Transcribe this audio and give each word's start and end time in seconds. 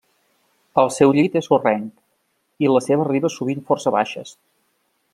El 0.83 0.89
seu 0.95 1.13
llit 1.17 1.37
és 1.41 1.49
sorrenc 1.51 2.65
i 2.67 2.71
les 2.73 2.91
seves 2.91 3.09
ribes 3.13 3.39
sovint 3.41 3.65
força 3.71 3.95
baixes. 4.01 4.37